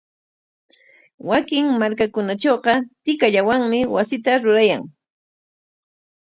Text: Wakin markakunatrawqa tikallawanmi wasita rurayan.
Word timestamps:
Wakin 1.29 1.65
markakunatrawqa 1.79 2.73
tikallawanmi 3.03 3.79
wasita 3.95 4.31
rurayan. 4.43 4.83